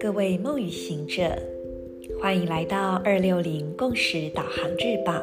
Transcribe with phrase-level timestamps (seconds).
[0.00, 1.36] 各位梦与行者，
[2.20, 5.22] 欢迎来到二六零共识导航日报。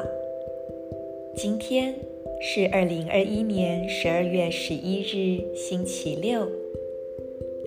[1.36, 1.94] 今天
[2.40, 6.46] 是二零二一年十二月十一日，星期六，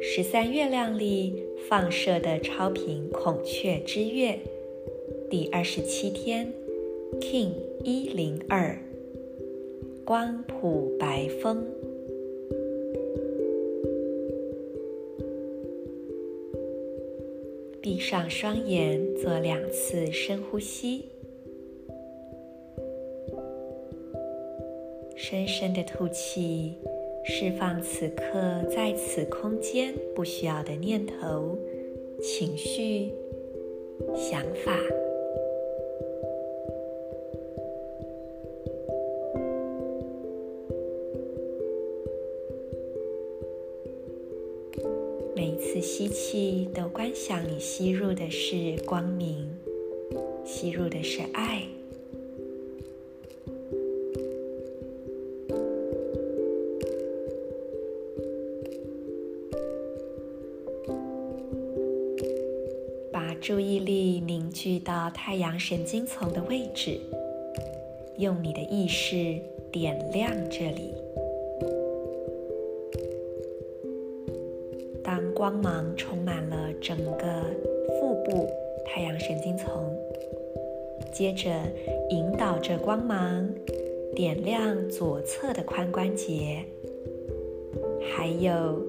[0.02, 4.40] 十三月亮里放射的超频孔雀之月
[5.30, 6.54] 第二十七天
[7.20, 7.52] ，King
[7.84, 8.78] 一零二，
[10.08, 11.66] 光谱白风。
[17.82, 21.10] 闭上双眼，做两次深呼吸，
[25.18, 26.76] 深深的吐气，
[27.26, 31.58] 释放此刻在此空间不需要的念头、
[32.22, 33.12] 情绪、
[34.16, 34.72] 想法。
[45.38, 49.48] 每一次吸气，都观想你吸入的是光明，
[50.44, 51.62] 吸入的是爱。
[63.12, 67.00] 把注意力凝聚到太阳神经丛的位置，
[68.18, 69.40] 用你的意识
[69.72, 70.96] 点亮这里。
[75.08, 77.46] 当光芒充满了整个
[77.98, 78.46] 腹部
[78.86, 79.98] 太阳神经丛，
[81.14, 81.50] 接着
[82.10, 83.50] 引导着光芒
[84.14, 86.62] 点亮左侧的髋关节，
[88.12, 88.86] 还有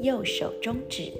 [0.00, 1.12] 右手中指。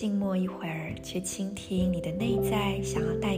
[0.00, 3.29] 静默一会儿，去倾听你的内在想要带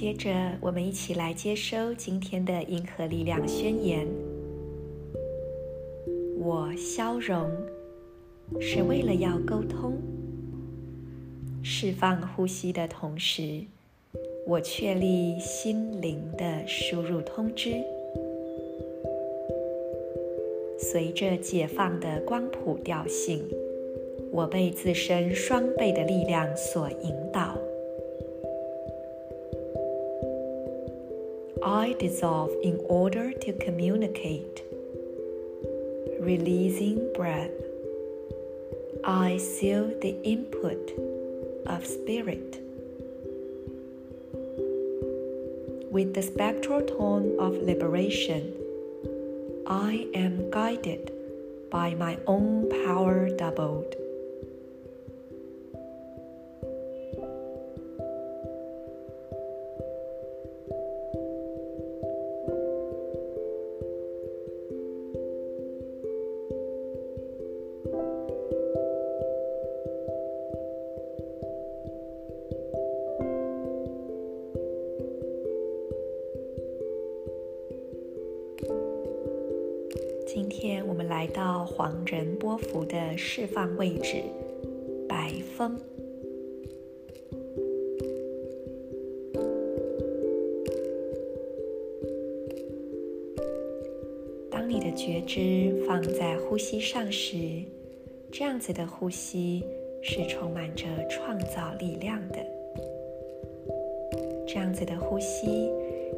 [0.00, 4.06] 接着，我们一起来接收今天的银河力量宣言。
[6.38, 7.50] 我消融，
[8.60, 9.94] 是为了要沟通。
[11.64, 13.62] 释放呼吸的同时，
[14.46, 17.82] 我确立心灵的输入通知。
[20.78, 23.42] 随着解放的光谱调性，
[24.30, 27.58] 我被自身双倍的力量所引导。
[31.64, 34.62] I dissolve in order to communicate.
[36.20, 37.50] Releasing breath.
[39.04, 40.92] I seal the input
[41.66, 42.60] of spirit.
[45.90, 48.54] With the spectral tone of liberation,
[49.66, 51.10] I am guided
[51.70, 53.97] by my own power doubled.
[80.30, 84.22] 今天我们来到黄人波幅的释放位置，
[85.08, 85.74] 白风。
[94.50, 97.62] 当你的觉知放在呼吸上时，
[98.30, 99.64] 这样子的呼吸
[100.02, 102.36] 是充满着创造力量的。
[104.46, 105.70] 这样子的呼吸。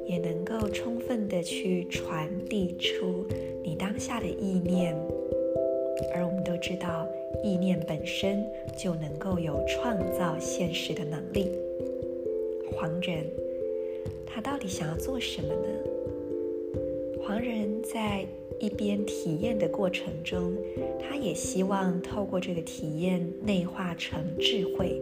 [0.06, 3.26] 也能够充分的去传递出
[3.62, 4.94] 你当下的意念，
[6.14, 7.06] 而我们都知道，
[7.42, 8.44] 意念本身
[8.76, 11.50] 就能够有创造现实的能力。
[12.72, 13.24] 黄人，
[14.26, 15.68] 他到底想要做什么呢？
[17.22, 18.26] 黄人在
[18.58, 20.54] 一边体验的过程中，
[20.98, 25.00] 他也希望透过这个体验内化成智慧。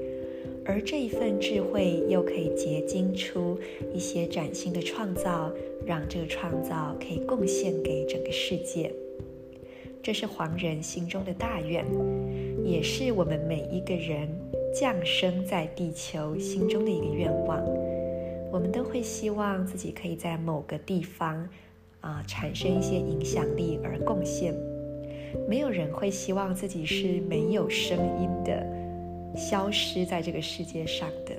[0.68, 3.58] 而这一份智慧又可以结晶出
[3.90, 5.50] 一些崭新的创造，
[5.86, 8.92] 让这个创造可以贡献给整个世界。
[10.02, 11.86] 这是黄人心中的大愿，
[12.62, 14.28] 也是我们每一个人
[14.74, 17.64] 降生在地球心中的一个愿望。
[18.52, 21.48] 我们都会希望自己可以在某个地方
[22.00, 24.54] 啊、产生一些影响力而贡献。
[25.48, 28.66] 没有人会希望自己是没有声音的，
[29.38, 31.32] 消失在这个世界上的。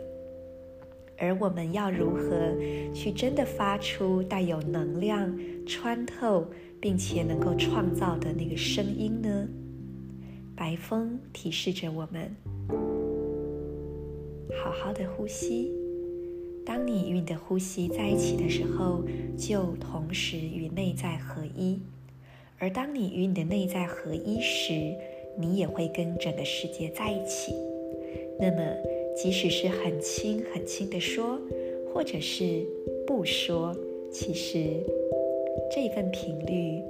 [1.18, 2.56] 而我们要如何
[2.94, 5.38] 去真的发出带有能量、
[5.68, 6.48] 穿透，
[6.80, 9.48] 并且能够创造的那个声音呢？
[10.56, 12.34] 白风提示着我们：
[14.64, 15.70] 好好的呼吸。
[16.66, 19.04] 当你与你的呼吸在一起的时候，
[19.38, 21.80] 就同时与内在合一；
[22.60, 24.72] 而当你与你的内在合一时，
[25.38, 27.54] 你也会跟整个世界在一起。
[28.40, 28.78] 那么，
[29.16, 31.38] 即使是很轻很轻的说，
[31.94, 32.66] 或者是
[33.06, 33.76] 不说，
[34.10, 34.64] 其实
[35.70, 36.82] 这一份频率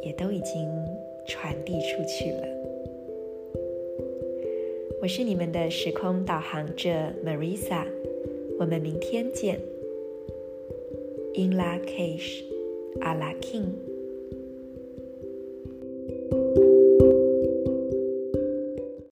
[0.00, 0.68] 也都已经
[1.26, 2.46] 传递出去了。
[5.00, 6.88] 我是你们的时空导航者
[7.26, 7.84] Marisa，
[8.60, 9.58] 我们明天见。
[11.34, 12.44] In la cage,
[13.00, 13.72] a la king。